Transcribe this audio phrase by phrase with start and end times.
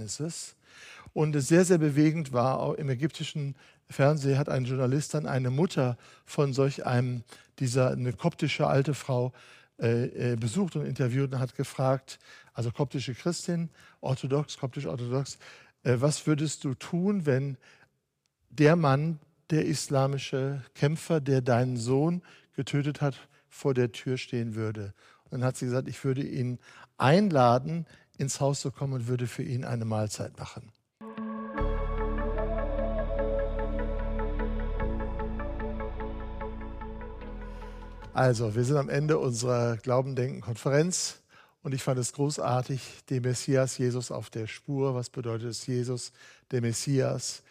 [0.00, 0.56] Zeugnisses.
[1.12, 3.56] Und sehr, sehr bewegend war, auch im ägyptischen
[3.88, 7.22] Fernsehen hat ein Journalist dann eine Mutter von solch einem,
[7.58, 9.32] dieser, eine koptische alte Frau,
[9.78, 12.18] äh, äh, besucht und interviewt und hat gefragt,
[12.52, 15.38] also koptische Christin, orthodox, koptisch-orthodox,
[15.82, 17.56] äh, was würdest du tun, wenn
[18.50, 19.18] der Mann,
[19.50, 22.22] der islamische Kämpfer, der deinen Sohn
[22.54, 23.16] getötet hat,
[23.48, 24.94] vor der Tür stehen würde?
[25.24, 26.58] Und dann hat sie gesagt, ich würde ihn
[26.98, 27.86] einladen,
[28.20, 30.70] ins Haus zu kommen und würde für ihn eine Mahlzeit machen.
[38.12, 41.22] Also, wir sind am Ende unserer Glaubendenken-Konferenz
[41.62, 44.94] und ich fand es großartig, den Messias Jesus auf der Spur.
[44.94, 46.12] Was bedeutet es Jesus,
[46.50, 47.42] der Messias?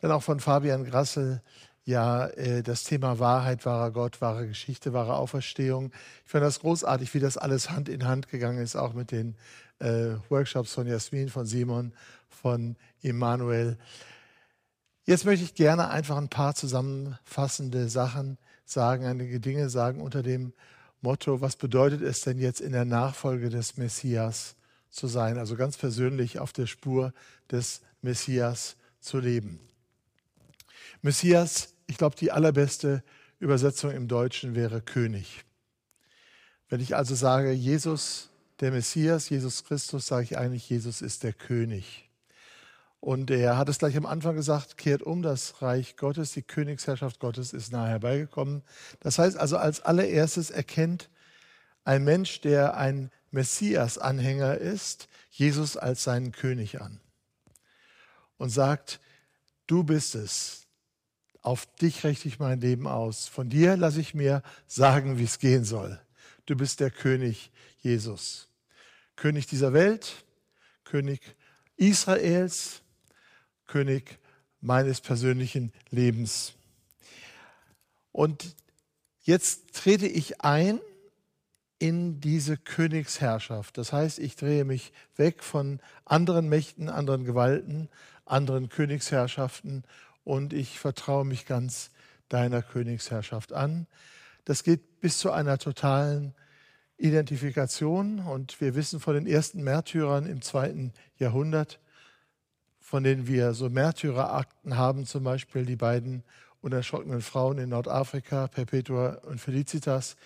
[0.00, 1.42] Dann auch von Fabian Grassel,
[1.84, 5.92] ja, äh, das Thema Wahrheit, wahrer Gott, wahre Geschichte, wahre Auferstehung.
[6.24, 9.36] Ich fand das großartig, wie das alles Hand in Hand gegangen ist, auch mit den
[9.80, 11.92] äh, Workshops von Jasmin, von Simon,
[12.28, 13.76] von Immanuel.
[15.04, 20.54] Jetzt möchte ich gerne einfach ein paar zusammenfassende Sachen sagen, einige Dinge sagen unter dem
[21.02, 24.56] Motto, was bedeutet es denn jetzt in der Nachfolge des Messias
[24.88, 25.36] zu sein?
[25.36, 27.12] Also ganz persönlich auf der Spur
[27.50, 29.60] des Messias zu leben.
[31.02, 33.02] Messias, ich glaube, die allerbeste
[33.38, 35.44] Übersetzung im Deutschen wäre König.
[36.68, 41.32] Wenn ich also sage, Jesus, der Messias, Jesus Christus, sage ich eigentlich, Jesus ist der
[41.32, 42.08] König.
[43.00, 47.20] Und er hat es gleich am Anfang gesagt, kehrt um, das Reich Gottes, die Königsherrschaft
[47.20, 48.62] Gottes ist nahe herbeigekommen.
[49.00, 51.10] Das heißt also, als allererstes erkennt
[51.84, 56.98] ein Mensch, der ein Messias-Anhänger ist, Jesus als seinen König an
[58.38, 59.00] und sagt,
[59.66, 60.63] du bist es,
[61.44, 65.38] auf dich richte ich mein Leben aus, von dir lasse ich mir sagen, wie es
[65.38, 66.00] gehen soll.
[66.46, 68.48] Du bist der König Jesus,
[69.14, 70.24] König dieser Welt,
[70.84, 71.20] König
[71.76, 72.80] Israels,
[73.66, 74.18] König
[74.62, 76.54] meines persönlichen Lebens.
[78.10, 78.56] Und
[79.20, 80.80] jetzt trete ich ein
[81.78, 83.76] in diese Königsherrschaft.
[83.76, 87.90] Das heißt, ich drehe mich weg von anderen Mächten, anderen Gewalten,
[88.24, 89.84] anderen Königsherrschaften
[90.24, 91.90] und ich vertraue mich ganz
[92.28, 93.86] deiner Königsherrschaft an.
[94.44, 96.34] Das geht bis zu einer totalen
[96.96, 101.80] Identifikation und wir wissen von den ersten Märtyrern im zweiten Jahrhundert,
[102.80, 106.22] von denen wir so Märtyrerakten haben, zum Beispiel die beiden
[106.60, 110.16] unerschrockenen Frauen in Nordafrika, Perpetua und Felicitas,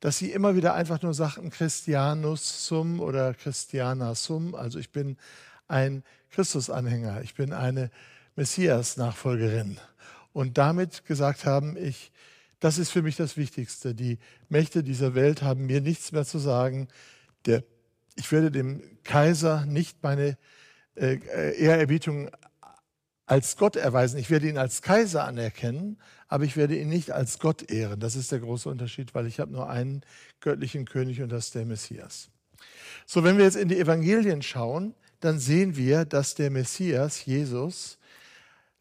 [0.00, 5.16] dass sie immer wieder einfach nur sagten Christianus sum oder Christiana sum, also ich bin
[5.68, 7.90] ein Christusanhänger, ich bin eine
[8.36, 9.78] Messias-Nachfolgerin
[10.32, 12.12] und damit gesagt haben, ich,
[12.60, 13.94] das ist für mich das Wichtigste.
[13.94, 16.88] Die Mächte dieser Welt haben mir nichts mehr zu sagen.
[17.46, 17.64] Der,
[18.16, 20.38] ich werde dem Kaiser nicht meine
[20.94, 21.18] äh,
[21.56, 22.30] Ehrerbietung
[23.26, 24.18] als Gott erweisen.
[24.18, 28.00] Ich werde ihn als Kaiser anerkennen, aber ich werde ihn nicht als Gott ehren.
[28.00, 30.02] Das ist der große Unterschied, weil ich habe nur einen
[30.40, 32.30] göttlichen König und das ist der Messias.
[33.06, 37.98] So, wenn wir jetzt in die Evangelien schauen, dann sehen wir, dass der Messias, Jesus,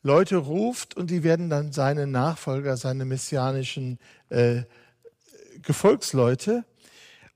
[0.03, 4.63] Leute ruft und die werden dann seine Nachfolger, seine messianischen äh,
[5.61, 6.65] Gefolgsleute.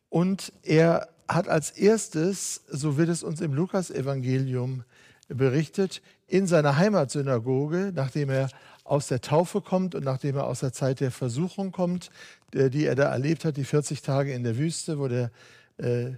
[0.10, 4.84] Und er hat als erstes, so wird es uns im Lukas-Evangelium
[5.28, 8.50] berichtet, in seiner Heimatsynagoge, nachdem er
[8.84, 12.12] aus der Taufe kommt und nachdem er aus der Zeit der Versuchung kommt,
[12.54, 15.32] die er da erlebt hat, die 40 Tage in der Wüste, wo der
[15.78, 16.12] äh,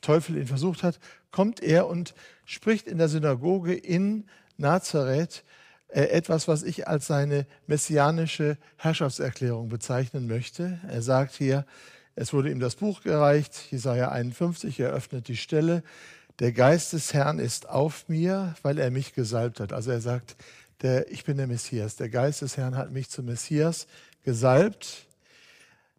[0.00, 0.98] Teufel ihn versucht hat,
[1.30, 2.14] kommt er und
[2.44, 4.24] spricht in der Synagoge in
[4.56, 5.44] Nazareth
[6.04, 10.78] etwas, was ich als seine messianische Herrschaftserklärung bezeichnen möchte.
[10.88, 11.64] Er sagt hier,
[12.14, 15.82] es wurde ihm das Buch gereicht, Jesaja 51, er öffnet die Stelle.
[16.38, 19.72] Der Geist des Herrn ist auf mir, weil er mich gesalbt hat.
[19.72, 20.36] Also er sagt,
[20.82, 21.96] der, ich bin der Messias.
[21.96, 23.86] Der Geist des Herrn hat mich zum Messias
[24.22, 25.05] gesalbt,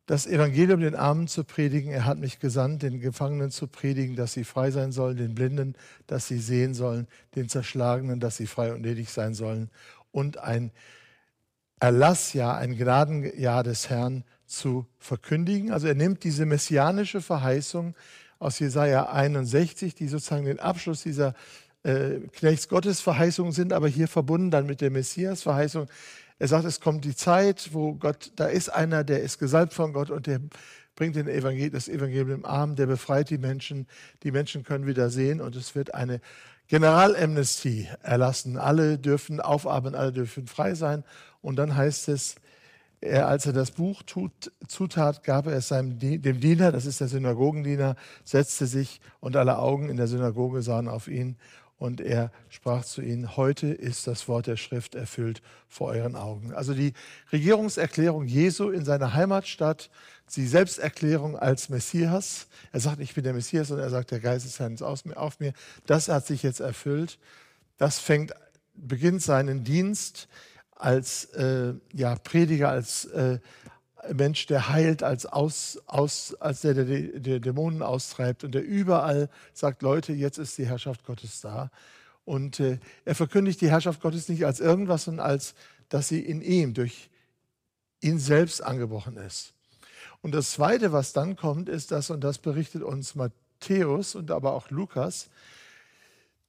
[0.07, 1.91] das Evangelium den Armen zu predigen.
[1.91, 5.75] Er hat mich gesandt, den Gefangenen zu predigen, dass sie frei sein sollen, den Blinden,
[6.07, 9.69] dass sie sehen sollen, den Zerschlagenen, dass sie frei und ledig sein sollen.
[10.11, 10.71] Und ein
[11.79, 15.71] Erlassjahr, ein Gnadenjahr des Herrn zu verkündigen.
[15.71, 17.93] Also er nimmt diese messianische Verheißung
[18.39, 21.33] aus Jesaja 61, die sozusagen den Abschluss dieser
[21.83, 25.87] äh, Knechts Gottes Verheißung sind, aber hier verbunden dann mit der Messias Verheißung.
[26.39, 29.93] Er sagt, es kommt die Zeit, wo Gott, da ist einer, der ist gesalbt von
[29.93, 30.39] Gott und der
[30.95, 33.87] bringt den Evangel das Evangelium im Arm, der befreit die Menschen.
[34.23, 36.21] Die Menschen können wieder sehen und es wird eine
[36.67, 38.57] Generalamnestie erlassen.
[38.57, 41.03] Alle dürfen aufatmen, alle dürfen frei sein.
[41.41, 42.35] Und dann heißt es,
[42.99, 46.99] er, als er das Buch tut, zutat, gab er es seinem, dem Diener, das ist
[46.99, 51.37] der Synagogendiener, setzte sich und alle Augen in der Synagoge sahen auf ihn.
[51.79, 56.51] Und er sprach zu ihnen, heute ist das Wort der Schrift erfüllt vor euren Augen.
[56.53, 56.93] Also die
[57.31, 59.91] Regierungserklärung Jesu in seiner Heimatstadt,
[60.35, 62.47] die Selbsterklärung als Messias.
[62.71, 65.39] Er sagt, ich bin der Messias, und er sagt, der Geist des Herrn ist auf
[65.39, 65.53] mir.
[65.85, 67.19] Das hat sich jetzt erfüllt.
[67.77, 68.33] Das fängt,
[68.73, 70.27] beginnt seinen Dienst
[70.75, 73.39] als äh, ja, Prediger, als äh,
[74.13, 79.29] Mensch, der heilt, als, aus, aus, als der, der, der Dämonen austreibt und der überall
[79.53, 81.71] sagt, Leute, jetzt ist die Herrschaft Gottes da.
[82.25, 85.55] Und äh, er verkündigt die Herrschaft Gottes nicht als irgendwas, sondern als,
[85.89, 87.09] dass sie in ihm, durch
[88.01, 89.53] ihn selbst angebrochen ist.
[90.21, 94.53] Und das Zweite, was dann kommt, ist das, und das berichtet uns Matthäus und aber
[94.53, 95.29] auch Lukas,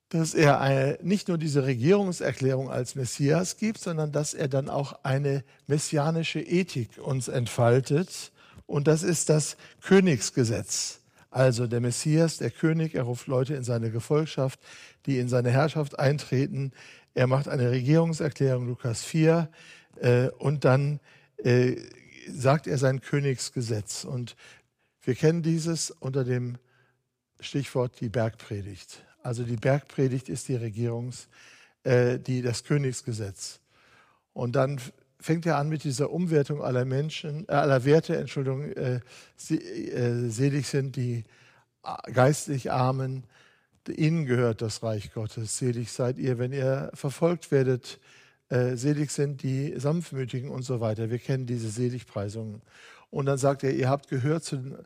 [0.09, 5.05] dass er eine, nicht nur diese Regierungserklärung als Messias gibt, sondern dass er dann auch
[5.05, 8.33] eine messianische Ethik uns entfaltet.
[8.67, 11.01] Und das ist das Königsgesetz.
[11.31, 14.61] Also der Messias, der König, er ruft Leute in seine Gefolgschaft,
[15.05, 16.73] die in seine Herrschaft eintreten.
[17.15, 19.51] Er macht eine Regierungserklärung, Lukas 4,
[20.01, 21.01] äh, und dann
[21.37, 21.77] äh,
[22.31, 24.05] sagt er sein Königsgesetz.
[24.05, 24.37] Und
[25.03, 26.57] wir kennen dieses unter dem
[27.41, 29.05] Stichwort die Bergpredigt.
[29.23, 31.29] Also die Bergpredigt ist die Regierungs,
[31.85, 33.61] äh, die, das Königsgesetz.
[34.33, 34.81] Und dann
[35.21, 39.01] fängt er an mit dieser Umwertung aller Menschen, äh, aller Werte, Entschuldigung, äh,
[39.37, 41.25] sie, äh, selig sind die
[42.13, 43.25] geistlich Armen,
[43.89, 45.59] ihnen gehört das Reich Gottes.
[45.59, 47.99] Selig seid ihr, wenn ihr verfolgt werdet.
[48.51, 51.11] Äh, selig sind die Sanftmütigen und so weiter.
[51.11, 52.63] Wir kennen diese Seligpreisungen.
[53.11, 54.77] Und dann sagt er, ihr habt gehört zu den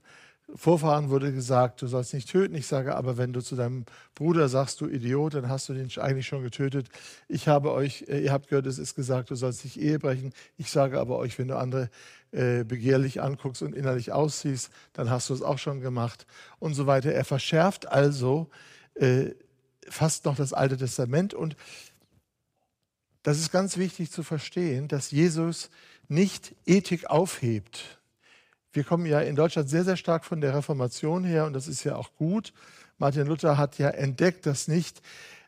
[0.55, 2.55] Vorfahren wurde gesagt, du sollst nicht töten.
[2.55, 3.85] Ich sage aber, wenn du zu deinem
[4.15, 6.89] Bruder sagst, du Idiot, dann hast du den eigentlich schon getötet.
[7.29, 10.33] Ich habe euch, äh, ihr habt gehört, es ist gesagt, du sollst nicht Ehe brechen.
[10.59, 11.91] Ich sage aber euch, wenn du andere
[12.33, 16.27] äh, begehrlich anguckst und innerlich ausziehst, dann hast du es auch schon gemacht
[16.59, 17.13] und so weiter.
[17.13, 18.51] Er verschärft also
[18.95, 19.31] äh,
[19.89, 21.57] fast noch das Alte Testament und
[23.23, 25.71] das ist ganz wichtig zu verstehen, dass Jesus
[26.09, 28.02] nicht Ethik aufhebt
[28.73, 31.85] wir kommen ja in Deutschland sehr, sehr stark von der Reformation her und das ist
[31.85, 32.53] ja auch gut.
[32.99, 35.03] Martin Luther hat ja entdeckt, dass nicht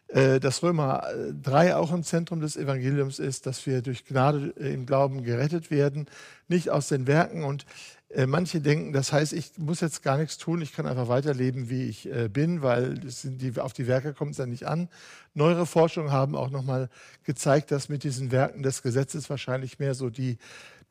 [0.09, 1.09] äh, dass Römer
[1.43, 5.71] 3 auch im Zentrum des Evangeliums ist, dass wir durch Gnade äh, im Glauben gerettet
[5.71, 6.07] werden,
[6.47, 7.43] nicht aus den Werken.
[7.43, 7.65] Und
[8.11, 11.71] äh, manche denken, das heißt, ich muss jetzt gar nichts tun, ich kann einfach weiterleben,
[11.71, 14.89] wie ich bin, weil die, auf die Werke kommt es ja nicht an.
[15.33, 16.91] Neuere Forschungen haben auch nochmal
[17.25, 20.39] gezeigt, dass mit diesen Werken des Gesetzes wahrscheinlich mehr so die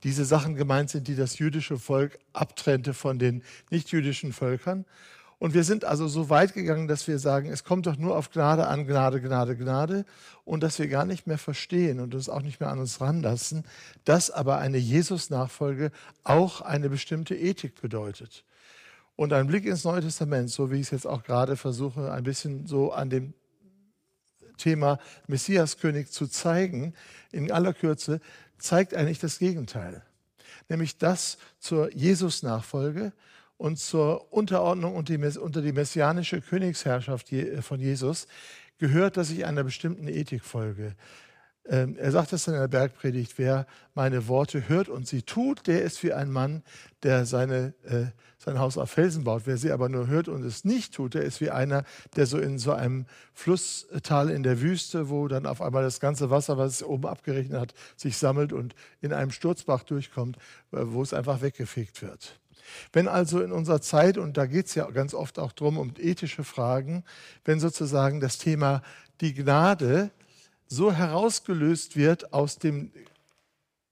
[0.04, 4.86] diese Sachen gemeint sind, die das jüdische Volk abtrennte von den nichtjüdischen Völkern.
[5.40, 8.32] Und wir sind also so weit gegangen, dass wir sagen, es kommt doch nur auf
[8.32, 10.06] Gnade an, Gnade, Gnade, Gnade.
[10.46, 13.66] Und dass wir gar nicht mehr verstehen und uns auch nicht mehr an uns ranlassen,
[14.06, 15.92] dass aber eine Jesus-Nachfolge
[16.24, 18.46] auch eine bestimmte Ethik bedeutet.
[19.16, 22.24] Und ein Blick ins Neue Testament, so wie ich es jetzt auch gerade versuche, ein
[22.24, 23.34] bisschen so an dem
[24.58, 24.98] Thema
[25.28, 26.94] Messiaskönig zu zeigen,
[27.32, 28.22] in aller Kürze,
[28.64, 30.04] zeigt eigentlich das Gegenteil.
[30.70, 33.12] Nämlich das zur Jesus-Nachfolge
[33.58, 37.28] und zur Unterordnung unter die messianische Königsherrschaft
[37.62, 38.28] von Jesus
[38.78, 40.96] gehört, dass ich einer bestimmten Ethik folge.
[41.66, 43.66] Ähm, er sagt das in der Bergpredigt, wer
[43.96, 46.62] meine Worte hört und sie tut, der ist wie ein Mann,
[47.04, 48.08] der seine, äh,
[48.38, 49.44] sein Haus auf Felsen baut.
[49.46, 51.86] Wer sie aber nur hört und es nicht tut, der ist wie einer,
[52.18, 56.30] der so in so einem Flusstal in der Wüste, wo dann auf einmal das ganze
[56.30, 60.36] Wasser, was es oben abgerechnet hat, sich sammelt und in einem Sturzbach durchkommt,
[60.74, 62.40] äh, wo es einfach weggefegt wird.
[62.92, 65.94] Wenn also in unserer Zeit, und da geht es ja ganz oft auch drum um
[65.98, 67.04] ethische Fragen,
[67.46, 68.82] wenn sozusagen das Thema
[69.22, 70.12] die Gnade
[70.68, 72.92] so herausgelöst wird aus dem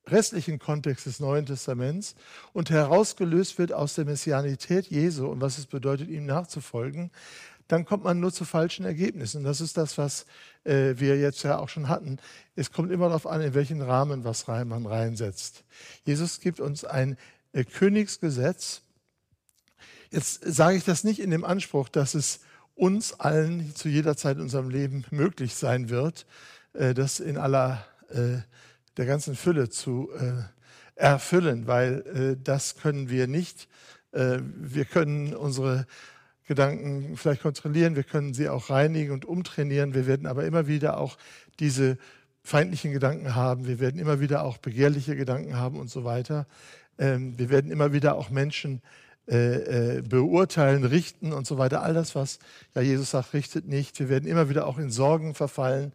[0.08, 2.16] restlichen Kontext des Neuen Testaments
[2.54, 7.12] und herausgelöst wird aus der Messianität Jesu und was es bedeutet, ihm nachzufolgen,
[7.68, 9.38] dann kommt man nur zu falschen Ergebnissen.
[9.38, 10.25] Und das ist das, was
[10.66, 12.18] äh, wir jetzt ja auch schon hatten.
[12.56, 15.63] Es kommt immer darauf an, in welchen Rahmen was rein, man reinsetzt.
[16.04, 17.18] Jesus gibt uns ein
[17.54, 18.82] äh, Königsgesetz.
[20.10, 22.42] Jetzt sage ich das nicht in dem Anspruch, dass es
[22.75, 26.25] uns allen zu jeder Zeit in unserem Leben möglich sein wird,
[26.74, 28.38] äh, das in aller äh,
[28.98, 30.44] der ganzen Fülle zu äh,
[30.96, 33.68] erfüllen, weil das können wir nicht.
[34.12, 35.88] wir können unsere
[36.46, 39.96] Gedanken vielleicht kontrollieren, wir können sie auch reinigen und umtrainieren.
[39.96, 41.18] Wir werden aber immer wieder auch
[41.60, 41.98] diese
[42.44, 43.66] feindlichen Gedanken haben.
[43.66, 46.46] Wir werden immer wieder auch begehrliche Gedanken haben und so weiter.
[47.00, 48.82] Ähm, wir werden immer wieder auch Menschen
[49.25, 51.84] beurteilen, richten und so weiter.
[51.84, 52.40] All das, was
[52.75, 53.98] ja Jesus sagt, richtet nicht.
[54.00, 55.94] Wir werden immer wieder auch in Sorgen verfallen.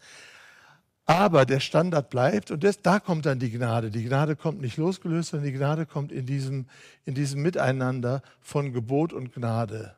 [1.06, 3.90] Aber der Standard bleibt und das, da kommt dann die Gnade.
[3.90, 6.66] Die Gnade kommt nicht losgelöst, sondern die Gnade kommt in diesem,
[7.04, 9.94] in diesem Miteinander von Gebot und Gnade.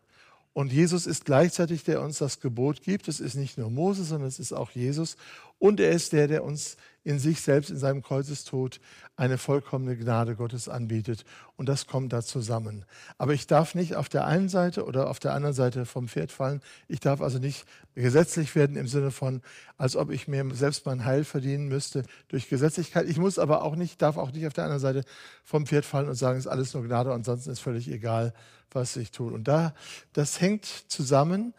[0.59, 3.07] Und Jesus ist gleichzeitig, der uns das Gebot gibt.
[3.07, 5.17] Es ist nicht nur Moses, sondern es ist auch Jesus.
[5.61, 8.81] Und er ist der, der uns in sich selbst, in seinem Kreuzestod,
[9.15, 11.25] eine vollkommene Gnade Gottes anbietet.
[11.57, 12.85] Und das kommt da zusammen.
[13.19, 16.33] Aber ich darf nicht auf der einen Seite oder auf der anderen Seite vom Pferd
[16.33, 16.61] fallen.
[16.89, 19.43] Ich darf also nicht gesetzlich werden im Sinne von,
[19.77, 23.09] als ob ich mir selbst mein Heil verdienen müsste durch Gesetzlichkeit.
[23.09, 25.05] Ich muss aber auch nicht, darf auch nicht auf der anderen Seite
[25.45, 28.35] vom Pferd fallen und sagen, es ist alles nur Gnade, ansonsten ist völlig egal,
[28.73, 29.33] was ich tue.
[29.33, 29.75] Und da,
[30.13, 31.55] das hängt zusammen,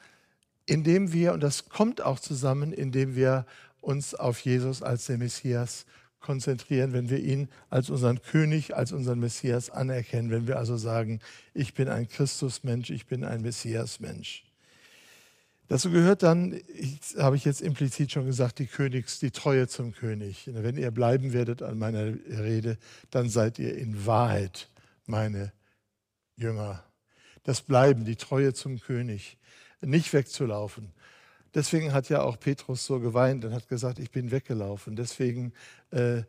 [0.65, 3.45] indem wir, und das kommt auch zusammen, indem wir
[3.81, 5.85] uns auf Jesus als den Messias
[6.19, 11.21] konzentrieren, wenn wir ihn als unseren König, als unseren Messias anerkennen, wenn wir also sagen,
[11.53, 14.43] ich bin ein Christusmensch, ich bin ein Messiasmensch.
[15.69, 16.59] Dazu gehört dann,
[17.17, 20.49] habe ich jetzt implizit schon gesagt, die Königs, die Treue zum König.
[20.51, 22.77] Wenn ihr bleiben werdet an meiner Rede,
[23.11, 24.67] dann seid ihr in Wahrheit
[25.05, 25.53] meine
[26.35, 26.83] Jünger.
[27.43, 29.37] Das Bleiben, die Treue zum König,
[29.81, 30.93] nicht wegzulaufen,
[31.53, 34.95] Deswegen hat ja auch Petrus so geweint und hat gesagt, ich bin weggelaufen.
[34.95, 35.53] Deswegen
[35.91, 36.23] äh, äh,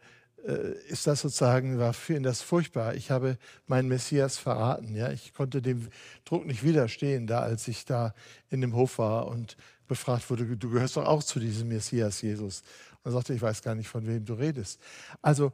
[0.88, 2.94] ist das sozusagen, war für ihn das furchtbar.
[2.94, 3.36] Ich habe
[3.66, 4.94] meinen Messias verraten.
[4.94, 5.10] Ja?
[5.10, 5.88] Ich konnte dem
[6.24, 8.14] Druck nicht widerstehen, da als ich da
[8.48, 9.56] in dem Hof war und
[9.88, 12.62] befragt wurde, du gehörst doch auch zu diesem Messias Jesus.
[13.02, 14.80] Und er sagte, ich weiß gar nicht, von wem du redest.
[15.20, 15.52] Also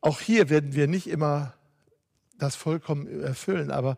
[0.00, 1.54] auch hier werden wir nicht immer
[2.38, 3.96] das vollkommen erfüllen, aber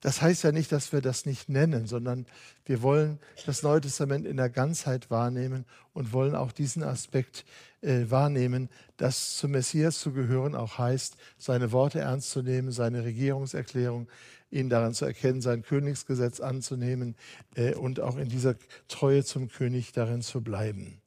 [0.00, 2.26] das heißt ja nicht, dass wir das nicht nennen, sondern
[2.64, 7.44] wir wollen das Neue Testament in der Ganzheit wahrnehmen und wollen auch diesen Aspekt
[7.80, 13.04] äh, wahrnehmen, dass zum Messias zu gehören auch heißt, seine Worte ernst zu nehmen, seine
[13.04, 14.08] Regierungserklärung,
[14.50, 17.16] ihn daran zu erkennen, sein Königsgesetz anzunehmen
[17.54, 18.54] äh, und auch in dieser
[18.88, 21.00] Treue zum König darin zu bleiben.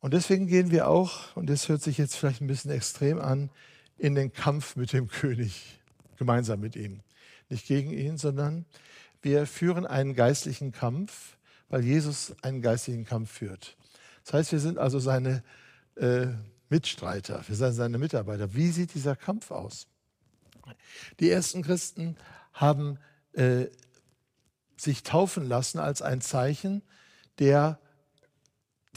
[0.00, 3.50] Und deswegen gehen wir auch, und das hört sich jetzt vielleicht ein bisschen extrem an,
[3.98, 5.80] in den Kampf mit dem König,
[6.16, 7.00] gemeinsam mit ihm.
[7.48, 8.66] Nicht gegen ihn, sondern
[9.22, 11.36] wir führen einen geistlichen Kampf,
[11.68, 13.76] weil Jesus einen geistlichen Kampf führt.
[14.24, 15.42] Das heißt, wir sind also seine
[15.96, 16.26] äh,
[16.68, 18.54] Mitstreiter, wir sind seine Mitarbeiter.
[18.54, 19.86] Wie sieht dieser Kampf aus?
[21.20, 22.16] Die ersten Christen
[22.52, 22.98] haben
[23.32, 23.66] äh,
[24.76, 26.82] sich taufen lassen als ein Zeichen
[27.38, 27.78] der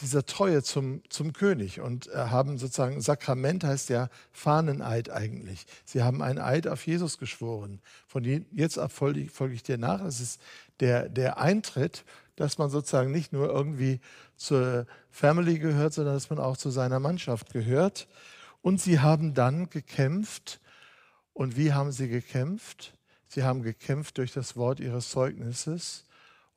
[0.01, 5.65] dieser Treue zum, zum König und äh, haben sozusagen, Sakrament heißt ja Fahneneid eigentlich.
[5.85, 7.81] Sie haben einen Eid auf Jesus geschworen.
[8.07, 10.01] Von jetzt ab folge, folge ich dir nach.
[10.01, 10.41] Das ist
[10.79, 13.99] der, der Eintritt, dass man sozusagen nicht nur irgendwie
[14.35, 18.07] zur Family gehört, sondern dass man auch zu seiner Mannschaft gehört.
[18.61, 20.59] Und sie haben dann gekämpft.
[21.33, 22.93] Und wie haben sie gekämpft?
[23.27, 26.05] Sie haben gekämpft durch das Wort ihres Zeugnisses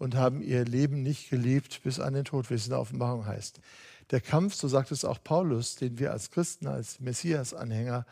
[0.03, 3.25] und haben ihr Leben nicht geliebt bis an den Tod, wie es in der Offenbarung
[3.25, 3.61] heißt.
[4.11, 8.05] Der Kampf, so sagt es auch Paulus, den wir als Christen, als Messias-Anhänger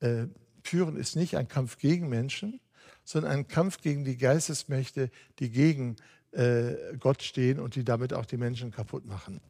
[0.00, 0.24] äh,
[0.64, 2.58] führen, ist nicht ein Kampf gegen Menschen,
[3.04, 5.94] sondern ein Kampf gegen die Geistesmächte, die gegen
[6.32, 9.40] äh, Gott stehen und die damit auch die Menschen kaputt machen.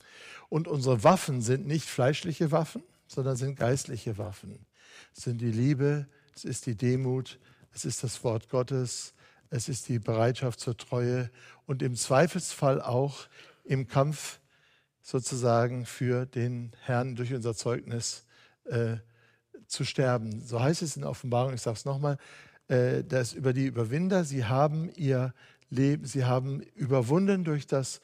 [0.50, 4.59] Und unsere Waffen sind nicht fleischliche Waffen, sondern sind geistliche Waffen.
[5.16, 7.38] Es sind die Liebe, es ist die Demut,
[7.73, 9.14] es ist das Wort Gottes,
[9.50, 11.31] es ist die Bereitschaft zur Treue
[11.67, 13.28] und im Zweifelsfall auch
[13.64, 14.40] im Kampf
[15.02, 18.25] sozusagen für den Herrn durch unser Zeugnis
[18.64, 18.97] äh,
[19.67, 20.43] zu sterben.
[20.45, 22.19] So heißt es in der Offenbarung, ich sage es nochmal,
[22.69, 25.33] äh, dass über die Überwinder, sie haben ihr
[25.71, 28.00] Leben, sie haben überwunden durch das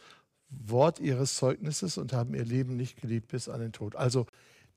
[0.48, 3.96] Wort ihres Zeugnisses und haben ihr Leben nicht geliebt bis an den Tod.
[3.96, 4.26] Also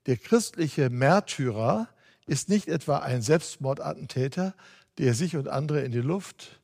[0.06, 1.88] der christliche Märtyrer
[2.26, 4.54] ist nicht etwa ein Selbstmordattentäter,
[4.98, 6.60] der sich und andere in die Luft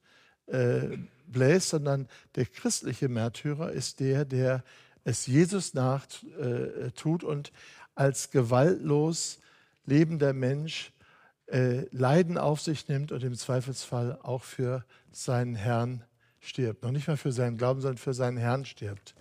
[0.47, 0.97] äh,
[1.27, 4.63] bläst, sondern der christliche Märtyrer ist der, der
[5.03, 6.05] es Jesus nach
[6.39, 7.51] äh, tut und
[7.95, 9.39] als gewaltlos
[9.85, 10.91] lebender Mensch
[11.47, 16.03] äh, Leiden auf sich nimmt und im Zweifelsfall auch für seinen Herrn
[16.39, 16.83] stirbt.
[16.83, 19.13] Noch nicht mal für seinen Glauben, sondern für seinen Herrn stirbt.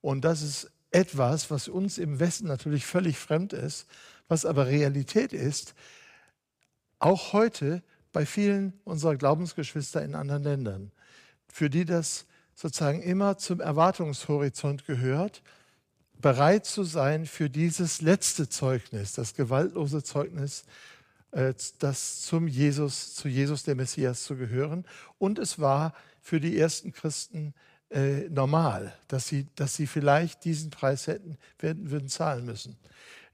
[0.00, 3.86] Und das ist etwas, was uns im Westen natürlich völlig fremd ist,
[4.28, 5.74] was aber Realität ist,
[6.98, 7.82] auch heute
[8.14, 10.92] bei vielen unserer Glaubensgeschwister in anderen Ländern,
[11.48, 15.42] für die das sozusagen immer zum Erwartungshorizont gehört,
[16.22, 20.64] bereit zu sein für dieses letzte Zeugnis, das gewaltlose Zeugnis,
[21.32, 24.86] äh, das zum Jesus, zu Jesus der Messias zu gehören.
[25.18, 25.92] Und es war
[26.22, 27.52] für die ersten Christen
[27.90, 32.76] äh, normal, dass sie, dass sie vielleicht diesen Preis hätten, werden, würden zahlen müssen.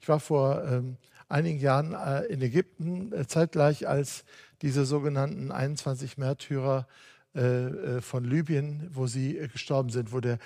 [0.00, 0.96] Ich war vor ähm,
[1.28, 4.24] einigen Jahren äh, in Ägypten, äh, zeitgleich als
[4.62, 6.86] diese sogenannten 21 Märtyrer
[7.34, 10.38] äh, äh, von Libyen, wo sie äh, gestorben sind, wo der,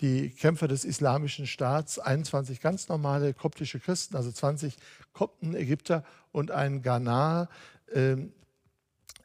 [0.00, 4.76] die Kämpfer des islamischen Staats, 21 ganz normale koptische Christen, also 20
[5.12, 7.48] Kopten, Ägypter und ein Ghana,
[7.92, 8.32] ähm,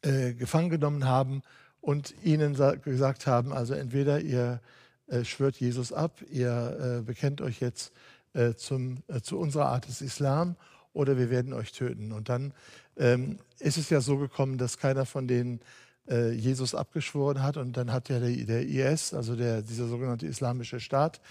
[0.01, 1.41] äh, gefangen genommen haben
[1.81, 4.61] und ihnen gesagt haben, also entweder ihr
[5.07, 7.91] äh, schwört Jesus ab, ihr äh, bekennt euch jetzt
[8.33, 10.55] äh, zum, äh, zu unserer Art des Islam
[10.93, 12.11] oder wir werden euch töten.
[12.11, 12.53] Und dann
[12.97, 15.59] ähm, ist es ja so gekommen, dass keiner von denen
[16.07, 17.57] äh, Jesus abgeschworen hat.
[17.57, 21.21] Und dann hat ja der, der IS, also der, dieser sogenannte Islamische Staat,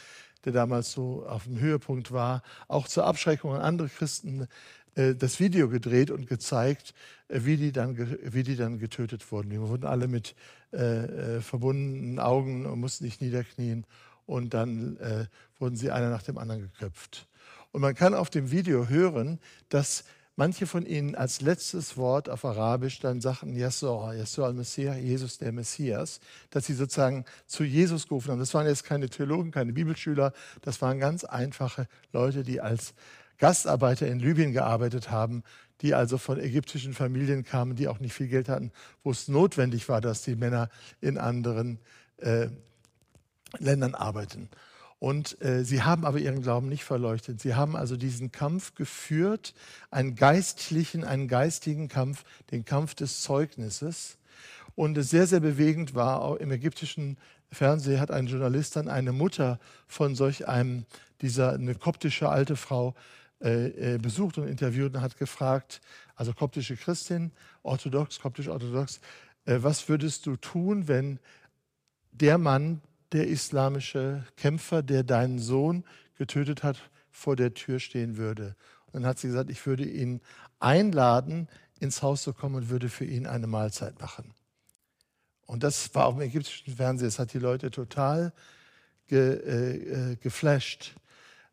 [0.44, 4.48] der damals so auf dem Höhepunkt war, auch zur Abschreckung an andere Christen
[4.94, 6.94] äh, das Video gedreht und gezeigt,
[7.28, 9.50] äh, wie die dann, wie die dann getötet wurden.
[9.50, 10.34] Die wurden alle mit
[10.70, 13.84] äh, verbundenen Augen und mussten nicht niederknien
[14.24, 14.96] und dann
[15.58, 17.26] wurden sie einer nach dem anderen geköpft.
[17.72, 20.04] Und man kann auf dem Video hören, dass
[20.36, 25.52] manche von ihnen als letztes Wort auf Arabisch dann sagten, Yasor, Yasor al-Messiah, Jesus der
[25.52, 28.38] Messias, dass sie sozusagen zu Jesus gerufen haben.
[28.38, 32.94] Das waren jetzt keine Theologen, keine Bibelschüler, das waren ganz einfache Leute, die als
[33.38, 35.42] Gastarbeiter in Libyen gearbeitet haben,
[35.80, 38.70] die also von ägyptischen Familien kamen, die auch nicht viel Geld hatten,
[39.02, 40.68] wo es notwendig war, dass die Männer
[41.00, 41.78] in anderen
[42.18, 42.48] äh,
[43.58, 44.48] Ländern arbeiten.
[45.02, 47.40] Und äh, sie haben aber ihren Glauben nicht verleuchtet.
[47.40, 49.52] Sie haben also diesen Kampf geführt,
[49.90, 54.16] einen geistlichen, einen geistigen Kampf, den Kampf des Zeugnisses.
[54.76, 57.16] Und es sehr, sehr bewegend war, auch im ägyptischen
[57.50, 60.84] Fernsehen hat ein Journalist dann eine Mutter von solch einem,
[61.20, 62.94] dieser, eine koptische alte Frau,
[63.40, 65.80] äh, äh besucht und interviewt und hat gefragt,
[66.14, 67.32] also koptische Christin,
[67.64, 69.00] orthodox, koptisch-orthodox,
[69.46, 71.18] äh, was würdest du tun, wenn
[72.12, 72.82] der Mann,
[73.12, 75.84] der islamische Kämpfer, der deinen Sohn
[76.16, 76.78] getötet hat,
[77.10, 78.56] vor der Tür stehen würde.
[78.86, 80.20] Und dann hat sie gesagt, ich würde ihn
[80.60, 81.48] einladen,
[81.80, 84.34] ins Haus zu kommen und würde für ihn eine Mahlzeit machen.
[85.46, 88.32] Und das war auch im ägyptischen Fernsehen, das hat die Leute total
[89.06, 90.94] ge, äh, äh geflasht,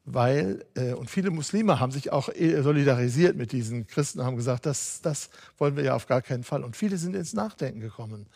[0.06, 4.66] weil, äh, und viele Muslime haben sich auch äh, solidarisiert mit diesen Christen, haben gesagt,
[4.66, 6.64] das, das wollen wir ja auf gar keinen Fall.
[6.64, 8.28] Und viele sind ins Nachdenken gekommen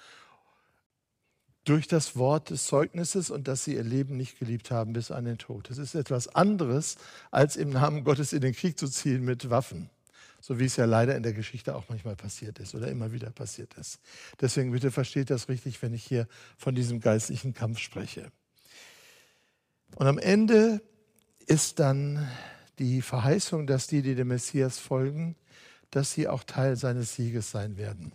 [1.64, 5.26] durch das Wort des Zeugnisses und dass sie ihr Leben nicht geliebt haben bis an
[5.26, 5.70] den Tod.
[5.70, 6.98] Das ist etwas anderes,
[7.32, 9.90] als im Namen Gottes in den Krieg zu ziehen mit Waffen.
[10.42, 13.30] So wie es ja leider in der Geschichte auch manchmal passiert ist oder immer wieder
[13.30, 14.00] passiert ist.
[14.42, 18.30] Deswegen bitte versteht das richtig, wenn ich hier von diesem geistlichen Kampf spreche.
[19.96, 20.82] Und am Ende
[21.48, 22.28] ist dann
[22.78, 25.38] die Verheißung, dass die, die dem Messias folgen,
[25.92, 28.12] dass sie auch Teil seines Sieges sein werden.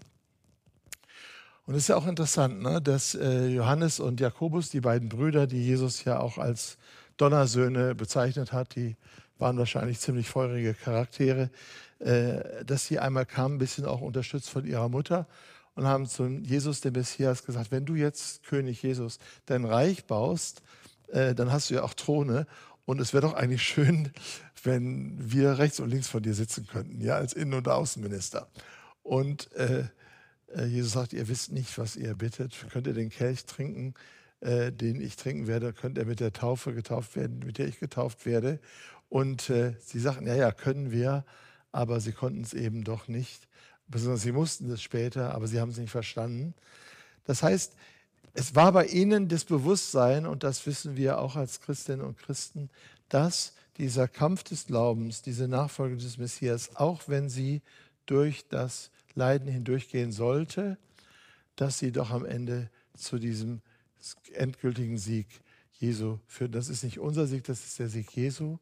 [1.69, 5.47] Und es ist ja auch interessant, ne, dass äh, Johannes und Jakobus, die beiden Brüder,
[5.47, 6.79] die Jesus ja auch als
[7.19, 8.97] Donnersöhne bezeichnet hat, die
[9.37, 11.51] waren wahrscheinlich ziemlich feurige Charaktere,
[11.99, 15.27] äh, dass sie einmal kamen, ein bisschen auch unterstützt von ihrer Mutter
[15.75, 20.63] und haben zu Jesus, dem Messias, gesagt, wenn du jetzt, König Jesus, dein Reich baust,
[21.09, 22.47] äh, dann hast du ja auch Throne
[22.87, 24.11] und es wäre doch eigentlich schön,
[24.63, 28.49] wenn wir rechts und links von dir sitzen könnten, ja, als Innen- und Außenminister.
[29.03, 29.85] Und äh,
[30.57, 32.55] Jesus sagt, ihr wisst nicht, was ihr bittet.
[32.71, 33.95] Könnt ihr den Kelch trinken,
[34.41, 35.73] äh, den ich trinken werde?
[35.73, 38.59] Könnt ihr mit der Taufe getauft werden, mit der ich getauft werde?
[39.09, 41.25] Und äh, sie sagten, ja, ja, können wir,
[41.73, 43.49] aber sie konnten es eben doch nicht.
[43.89, 46.55] Besonders sie mussten es später, aber sie haben es nicht verstanden.
[47.25, 47.75] Das heißt,
[48.35, 52.71] es war bei ihnen das Bewusstsein, und das wissen wir auch als Christinnen und Christen,
[53.09, 57.63] dass dieser Kampf des Glaubens, diese Nachfolge des Messias, auch wenn sie
[58.07, 60.79] durch das Leiden hindurchgehen sollte,
[61.57, 63.61] dass sie doch am Ende zu diesem
[64.33, 65.27] endgültigen Sieg
[65.73, 66.55] Jesu führt.
[66.55, 68.59] Das ist nicht unser Sieg, das ist der Sieg Jesu.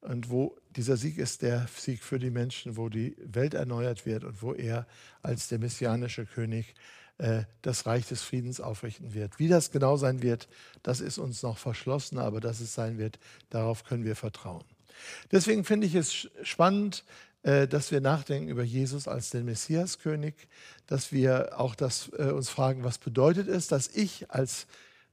[0.00, 4.24] Und wo dieser Sieg ist der Sieg für die Menschen, wo die Welt erneuert wird
[4.24, 4.86] und wo er
[5.22, 6.74] als der messianische König
[7.18, 9.38] äh, das Reich des Friedens aufrichten wird.
[9.38, 10.48] Wie das genau sein wird,
[10.82, 14.64] das ist uns noch verschlossen, aber dass es sein wird, darauf können wir vertrauen.
[15.30, 17.04] Deswegen finde ich es spannend,
[17.42, 20.34] dass wir nachdenken über Jesus als den Messiaskönig,
[20.86, 24.66] dass wir auch das, äh, uns fragen, was bedeutet es, dass ich als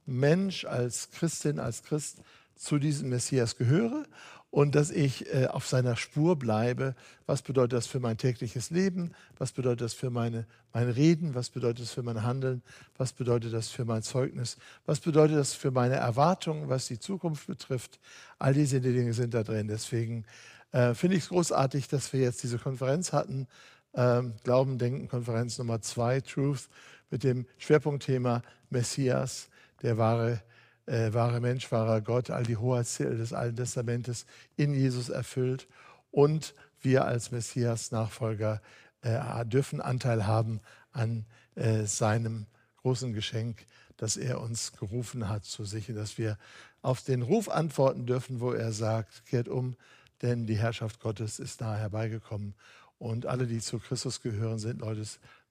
[0.06, 2.18] Mensch, als Christin, als Christ
[2.56, 4.06] zu diesem Messias gehöre
[4.52, 6.96] und dass ich äh, auf seiner Spur bleibe.
[7.26, 9.14] Was bedeutet das für mein tägliches Leben?
[9.38, 11.36] Was bedeutet das für meine, mein Reden?
[11.36, 12.64] Was bedeutet das für mein Handeln?
[12.98, 14.58] Was bedeutet das für mein Zeugnis?
[14.86, 18.00] Was bedeutet das für meine Erwartungen, was die Zukunft betrifft?
[18.40, 19.68] All diese Dinge sind da drin.
[19.68, 20.26] Deswegen
[20.72, 23.48] äh, Finde ich es großartig, dass wir jetzt diese Konferenz hatten.
[23.94, 26.70] Ähm, Glauben, Denken, Konferenz Nummer zwei, Truth,
[27.10, 29.50] mit dem Schwerpunktthema Messias,
[29.82, 30.42] der wahre,
[30.86, 34.26] äh, wahre Mensch, wahrer Gott, all die Hoheitsziele des Alten Testamentes
[34.58, 35.68] in Jesus erfüllt.
[36.12, 38.62] Und wir als Messias-Nachfolger
[39.02, 42.46] äh, dürfen Anteil haben an äh, seinem
[42.78, 43.66] großen Geschenk,
[43.98, 46.38] dass er uns gerufen hat zu sich, dass wir
[46.82, 49.76] auf den Ruf antworten dürfen, wo er sagt, kehrt um,
[50.22, 52.54] denn die Herrschaft Gottes ist nahe herbeigekommen
[52.98, 55.04] und alle, die zu Christus gehören, sind Leute,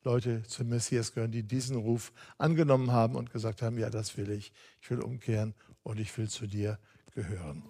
[0.04, 4.31] Leute zum Messias gehören, die diesen Ruf angenommen haben und gesagt haben, ja, das will
[4.31, 4.52] ich.
[4.83, 6.78] Ich will umkehren und ich will zu dir
[7.14, 7.62] gehören.